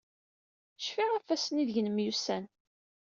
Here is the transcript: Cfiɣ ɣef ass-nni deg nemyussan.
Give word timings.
Cfiɣ 0.79 1.09
ɣef 1.11 1.27
ass-nni 1.33 1.63
deg 1.69 1.77
nemyussan. 1.81 2.45